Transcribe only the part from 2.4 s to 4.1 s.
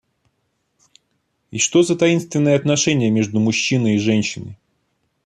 отношения между мужчиной и